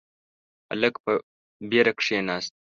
[0.69, 1.11] هلک په
[1.69, 2.53] وېره کښیناست.